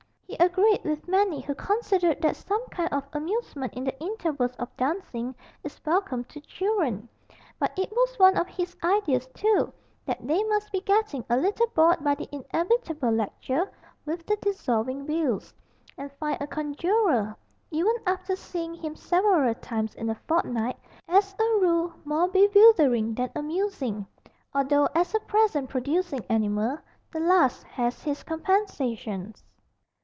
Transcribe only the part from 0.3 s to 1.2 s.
He agreed with